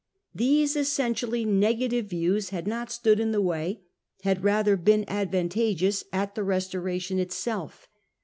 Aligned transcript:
These 0.33 0.75
essentially 0.75 1.45
negative 1.45 2.07
views 2.07 2.49
had 2.49 2.65
not 2.65 2.89
stood 2.89 3.19
in 3.19 3.31
the 3.31 3.39
way, 3.39 3.81
had 4.23 4.43
rather 4.43 4.75
been 4.75 5.05
advantageous, 5.07 6.03
at 6.11 6.33
the 6.33 6.41
Restoration 6.41 7.19
itself. 7.19 7.87